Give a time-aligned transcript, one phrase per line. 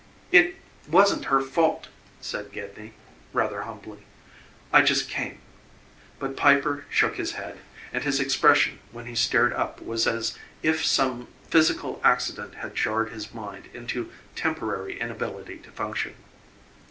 [0.31, 0.55] "It
[0.89, 1.89] wasn't her fault,"
[2.21, 2.93] said Gedney
[3.33, 3.99] rather humbly.
[4.73, 5.37] "I just came."
[6.17, 7.59] But Piper shook his head,
[7.93, 13.11] and his expression when he stared up was as if some physical accident had jarred
[13.11, 16.15] his mind into a temporary inability to function.